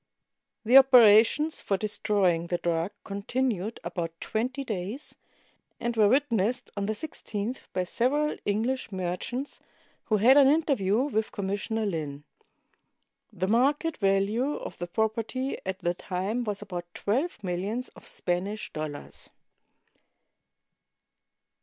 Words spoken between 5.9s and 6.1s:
were